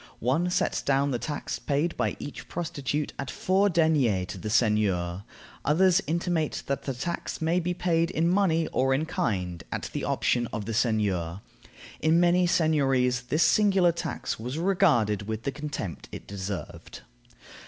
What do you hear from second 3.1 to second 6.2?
at four deniers to the seigneur. Others